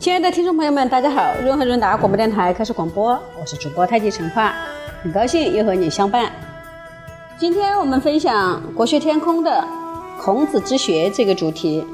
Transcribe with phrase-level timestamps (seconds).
[0.00, 1.34] 亲爱的听众朋友们，大家好！
[1.42, 4.54] 润和润达广播电台开始广播，我是主播太极陈化，
[5.02, 6.32] 很高兴又和你相伴。
[7.38, 9.62] 今天我们分享《国学天空》的
[10.18, 11.86] “孔子之学”这个主题。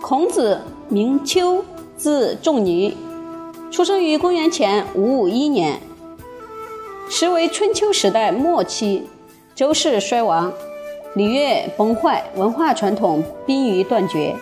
[0.00, 1.64] 孔子名丘，
[1.96, 2.96] 字仲尼，
[3.78, 5.78] 出生于公元前五五一年，
[7.08, 9.06] 时为春秋时代末期。
[9.54, 10.52] 周氏衰亡，
[11.14, 14.34] 礼乐崩坏，文化传统濒于断绝。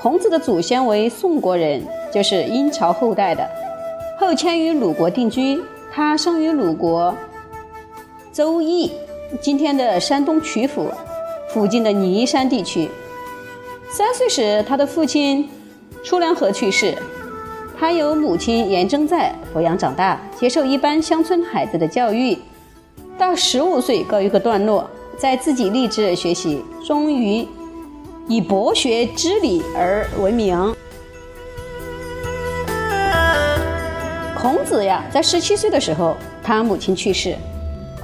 [0.00, 3.46] 孔子的祖先为宋国人，就是殷朝后代的，
[4.18, 5.60] 后迁于鲁国定居。
[5.92, 7.14] 他生于鲁国
[8.32, 8.90] 邹邑
[9.42, 10.86] （今天的山东曲阜）
[11.52, 12.88] 附近的尼山地区。
[13.90, 15.50] 三岁时，他的父亲
[16.02, 16.96] 出梁河去世，
[17.80, 22.38] 他由母亲颜征在抚养长大，接受一般乡村孩子的教育。
[23.16, 27.48] 到十五岁告一个段落，在自己立志学习，终于
[28.28, 30.76] 以博学知礼而闻名。
[34.38, 37.32] 孔子呀，在十七岁的时候，他母亲去世；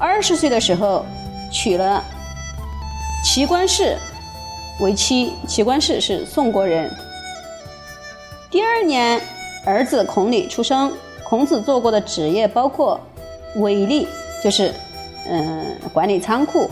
[0.01, 1.05] 二十岁的时候，
[1.53, 2.03] 娶了
[3.23, 3.95] 齐官氏
[4.81, 5.35] 为妻。
[5.47, 6.91] 齐官氏是宋国人。
[8.51, 9.21] 第二年，
[9.67, 10.91] 儿子孔鲤出生。
[11.29, 12.99] 孔子做过的职业包括
[13.57, 14.07] 韦吏，
[14.43, 14.73] 就是。
[15.29, 16.71] 嗯，管理仓库、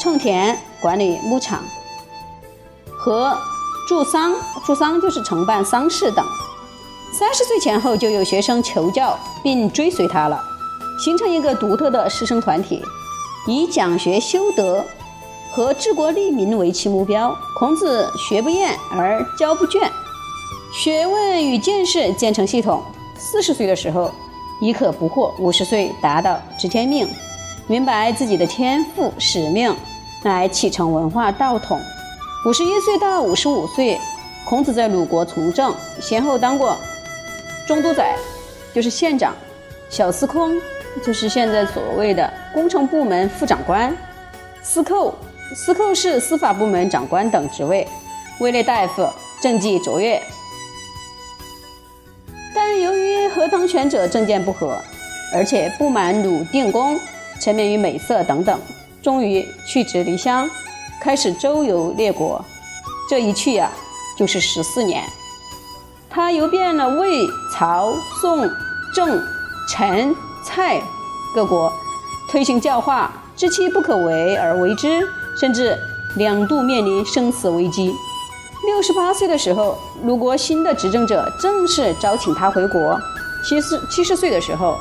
[0.00, 1.64] 种田、管理牧场
[2.96, 3.36] 和
[3.88, 4.32] 助丧，
[4.64, 6.24] 助丧就是承办丧事等。
[7.12, 10.40] 三十岁前后，就有学生求教并追随他了，
[11.04, 12.80] 形成一个独特的师生团体，
[13.48, 14.84] 以讲学修德
[15.50, 17.36] 和治国利民为其目标。
[17.58, 19.90] 孔子学不厌而教不倦，
[20.72, 22.82] 学问与见识建成系统。
[23.16, 24.10] 四十岁的时候，
[24.60, 27.08] 已可不惑；五十岁达到知天命。
[27.66, 29.74] 明白自己的天赋使命，
[30.22, 31.78] 来启程文化道统。
[32.46, 34.00] 五十一岁到五十五岁，
[34.48, 36.76] 孔子在鲁国从政，先后当过
[37.66, 38.16] 中都宰，
[38.72, 39.32] 就是县长；
[39.90, 40.52] 小司空，
[41.04, 43.92] 就是现在所谓的工程部门副长官；
[44.62, 45.14] 司寇，
[45.54, 47.84] 司寇是司法部门长官等职位；
[48.38, 49.08] 位列大夫，
[49.42, 50.20] 政绩卓越。
[53.40, 54.76] 和当权者政见不合，
[55.32, 57.00] 而且不满鲁定公。
[57.40, 58.60] 沉湎于美色等等，
[59.00, 60.46] 终于去职离乡，
[61.00, 62.44] 开始周游列国。
[63.08, 63.70] 这一去呀，
[64.14, 65.02] 就是十四年。
[66.10, 68.46] 他游遍了魏、曹、宋、
[68.94, 69.18] 郑、
[69.70, 70.14] 陈、
[70.44, 70.78] 蔡
[71.34, 71.72] 各国，
[72.30, 75.00] 推行教化，知其不可为而为之，
[75.34, 75.78] 甚至
[76.16, 77.90] 两度面临生死危机。
[78.66, 83.00] 六十八岁的时候，鲁国新的执政者正式招请他回国。
[83.44, 84.76] 七十七十岁的时候。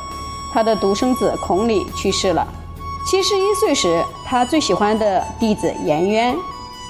[0.51, 2.47] 他的独生子孔鲤去世了。
[3.05, 6.35] 七十一岁时，他最喜欢的弟子颜渊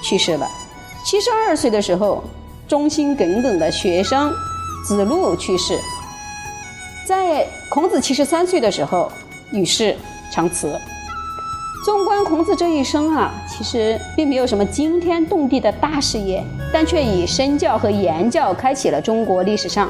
[0.02, 0.48] 去世了。
[1.04, 2.24] 七十二岁的时候，
[2.70, 4.34] 忠心耿耿的学生
[4.86, 5.78] 子路去世。
[7.06, 9.12] 在孔子七十三岁的时候，
[9.52, 9.94] 与世
[10.32, 10.80] 长辞。
[11.84, 16.42] 纵观孔子这一生啊，其实并没有什么惊天动地的大事业，
[16.72, 19.90] 但却以身教和言教开启了中国历史上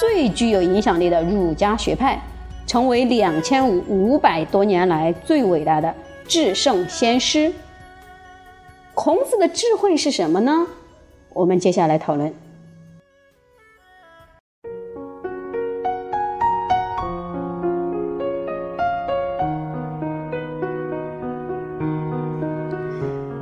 [0.00, 2.18] 最具有影响力的儒家学派。
[2.66, 5.92] 成为两千五五百多年来最伟大的
[6.28, 7.52] 至圣先师。
[8.94, 10.68] 孔子的智慧是什么呢？
[11.32, 12.32] 我们接下来讨论。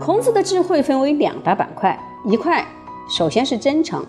[0.00, 2.66] 孔子的智慧分为两大板块，一块
[3.14, 4.02] 首先是真诚，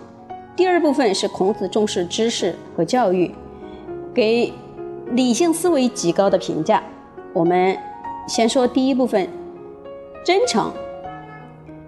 [0.60, 3.30] 第二部分是孔子重视知识和教育，
[4.12, 4.52] 给。
[5.12, 6.82] 理性思维极高的评价。
[7.32, 7.74] 我们
[8.28, 9.26] 先说第一部分，
[10.22, 10.70] 真诚。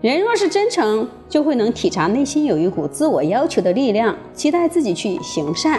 [0.00, 5.78] 人若是真诚，就会能体察内心有一股自我要求的力量，期待自己去行善。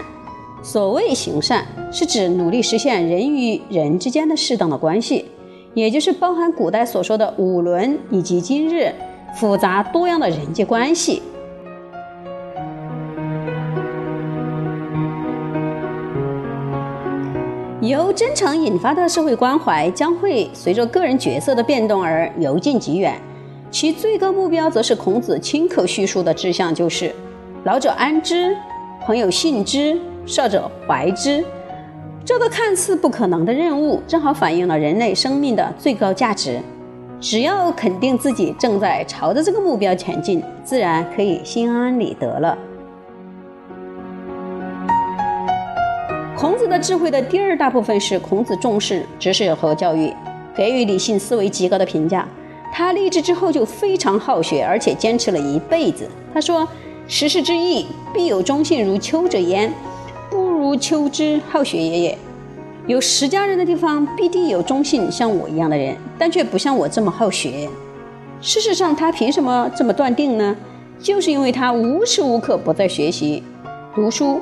[0.62, 5.26] 所谓行善，是指努力实现人与人之间的适当的关系，
[5.74, 8.94] 也就是包含古代所说的五伦，以及今日
[9.36, 11.24] 复杂多样的人际关系。
[17.90, 23.20] 由真诚引发的社会关怀将会随着个人角色的变动而由近及远，
[23.70, 27.14] 其最高目标则是孔子亲口叙述的志向，就是
[27.66, 28.56] “老者安之，
[29.06, 31.44] 朋友信之，少者怀之”。
[32.24, 36.62] 这个看似不可能的任务，正好反映了人类生命的最高价值。
[37.20, 42.58] 只要肯定自己正在朝着这个目标前进，自然可以心安理得了。
[46.44, 50.14] 孔子的智慧的第二大部分是孔子重视知识和教育，
[50.54, 52.28] 给予理性思维极高的评价。
[52.70, 56.06] 他立志之后就非常好学，而且坚持了一辈子。
[56.34, 56.68] 他说
[57.08, 59.74] ：“十世之义，必有忠信如丘者焉，
[60.30, 62.18] 不如丘之好学也也。”
[62.88, 67.70] 有十家人的地方，必定有忠信像我一样的人，但却不像我这么好学。
[68.42, 70.54] 事实上，他凭什么这么断定呢？
[71.00, 73.42] 就是因为他无时无刻不在学习、
[73.96, 74.42] 读书。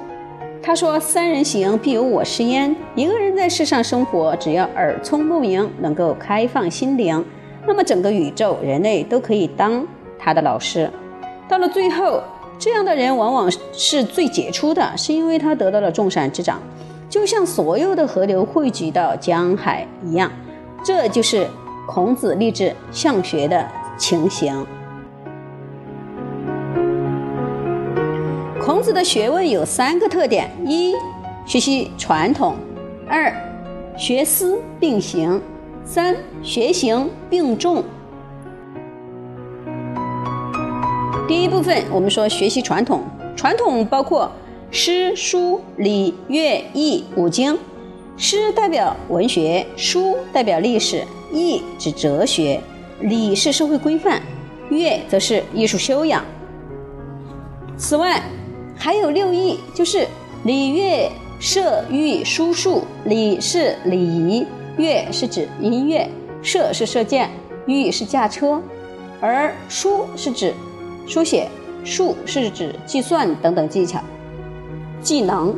[0.64, 7.24] 他说：“三人行，必有我师焉。”一个人在世上生活，只要耳聪目明，能够开放心灵。
[7.68, 9.86] 那么整个宇宙、人类都可以当
[10.20, 10.90] 他的老师。
[11.50, 12.22] 到了最后，
[12.60, 16.62] 这样的人往往是最杰出的，是因为他得到了众善之长，
[17.10, 20.32] 就像所有的河流汇聚到江海一样。
[20.84, 21.48] 这就是
[21.88, 23.68] 孔子立志向学的
[23.98, 24.66] 情形。
[28.82, 30.96] 孔子的学问有三个特点：一、
[31.46, 32.56] 学习传统；
[33.08, 33.32] 二、
[33.96, 35.40] 学思并行。
[35.86, 37.84] 三学行并重。
[41.28, 43.04] 第一部分，我们说学习传统。
[43.36, 44.32] 传统包括
[44.72, 47.56] 诗、书、礼、乐、易五经。
[48.18, 52.60] 诗代表文学，书代表历史，易指哲学，
[53.02, 54.20] 礼是社会规范，
[54.72, 56.26] 乐则是艺术修养。
[57.78, 58.20] 此外，
[58.84, 60.08] 还有六艺，就是
[60.44, 61.08] 礼、乐、
[61.40, 62.82] 射、御、书、数。
[63.06, 64.44] 礼是礼仪。
[64.76, 66.10] 乐是指音乐，
[66.42, 67.30] 射是射箭，
[67.68, 68.60] 御是驾车，
[69.20, 70.52] 而书是指
[71.06, 71.48] 书写，
[71.84, 74.02] 数是指计算等等技巧、
[75.00, 75.54] 技能。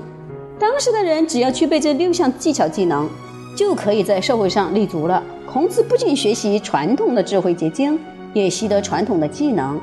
[0.59, 3.09] 当时的人只要具备这六项技巧技能，
[3.55, 5.23] 就可以在社会上立足了。
[5.49, 7.97] 孔子不仅学习传统的智慧结晶，
[8.33, 9.79] 也习得传统的技能。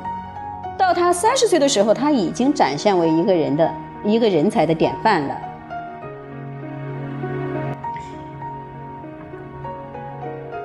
[0.80, 3.70] 到他三十岁的时候，他已经展现为一个人的
[4.02, 5.36] 一个人才的典范了。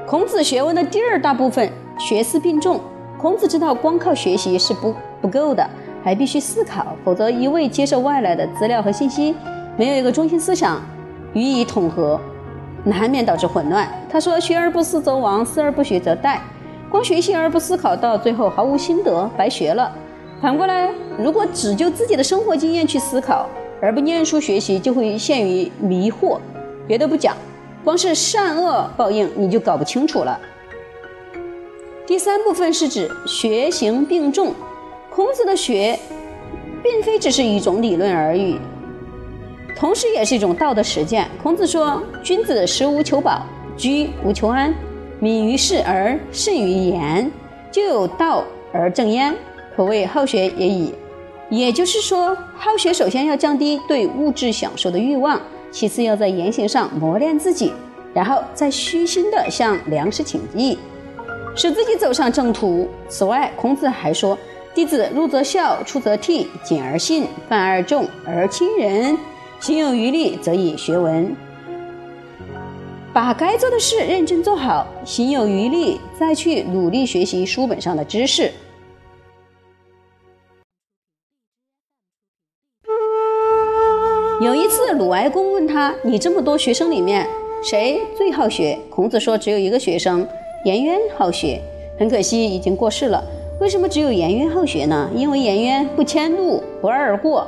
[0.07, 1.69] 孔子学问的第二大部分，
[1.99, 2.79] 学思并重。
[3.19, 5.69] 孔子知道，光靠学习是不不够的，
[6.01, 9.35] 还必须思考，否则一味接受外来的资料和信息，
[9.75, 10.81] 没有一个中心思想
[11.33, 12.17] 予以统合，
[12.85, 13.85] 难免导致混乱。
[14.09, 16.37] 他说：“学而不思则罔，思而不学则殆。
[16.89, 19.91] 光学习而不思考，到最后毫无心得，白学了。
[20.45, 23.49] 反过来，如果只就自己的生活经验去思考，
[23.81, 26.37] 而不念书学习，就会陷于迷惑。
[26.85, 27.35] 别的不讲。”
[27.83, 30.39] 光是善恶报应，你就搞不清楚了。
[32.05, 34.53] 第三部分是指学行并重。
[35.09, 35.97] 孔子的学，
[36.83, 38.59] 并非只是一种理论而已，
[39.75, 41.27] 同时也是一种道德实践。
[41.41, 43.41] 孔子说：“君子食无求饱，
[43.75, 44.71] 居无求安，
[45.19, 47.31] 敏于事而慎于言，
[47.71, 49.35] 就有道而正焉，
[49.75, 50.93] 可谓好学也已。”
[51.51, 55.39] 也就是说，好学首先要降低对物质享受的欲望。
[55.71, 57.71] 其次，要在言行上磨练自己，
[58.13, 60.75] 然后再虚心地向良师请益，
[61.55, 62.89] 使自己走上正途。
[63.07, 64.35] 此外，孔子还说
[64.73, 69.15] ：“弟子入则孝，出则悌，谨而信，泛而众而亲仁，
[69.59, 71.35] 行有余力，则以学文。”
[73.13, 78.51] 把该做的事认真做好，行有余力，再去努力学习书本上的知识。
[84.55, 87.27] 有一次，鲁哀公问他：“你这么多学生里面，
[87.61, 90.25] 谁最好学？”孔子说：“只有一个学生，
[90.63, 91.59] 颜渊好学。
[91.99, 93.21] 很可惜，已经过世了。
[93.59, 95.09] 为什么只有颜渊好学呢？
[95.13, 97.45] 因为颜渊不迁怒，不二而过。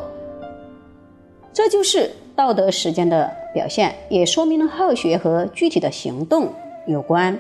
[1.53, 6.49] 这就是道德实践的表现，也说明了好学和具体的行动
[6.87, 7.39] 有关。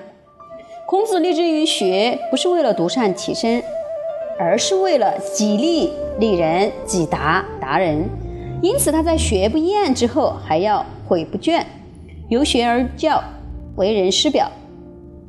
[0.85, 3.61] 孔子立志于学，不是为了独善其身，
[4.39, 8.09] 而是为了己利利人，己达达人。
[8.59, 11.63] 因此，他在学不厌之后，还要诲不倦，
[12.27, 13.23] 由学而教，
[13.75, 14.51] 为人师表，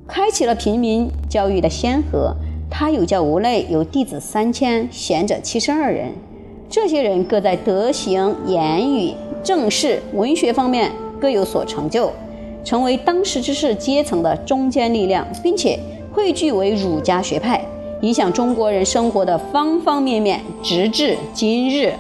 [0.06, 2.35] 开启了平民教育的先河。
[2.70, 6.12] 他有教无类，有弟子三千，贤者七十二人。
[6.70, 12.11] 这些人各在德行、言语、政事、文学方面各有所成就，
[12.64, 15.78] 成为当时知识阶层的中坚力量，并且
[16.12, 17.62] 汇聚为儒家学派，
[18.00, 21.92] 影响中国人生活的方方面面，直至今日。